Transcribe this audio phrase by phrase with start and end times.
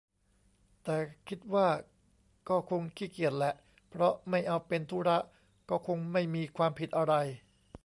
[0.83, 0.97] แต่
[1.27, 1.69] คิดว่า
[2.49, 3.53] ก็คงขี้เกียจแหละ
[3.89, 5.17] เพราะไม่เอาเป็นธุระ
[5.69, 7.13] ก็คงไม่มีความผิดอะไร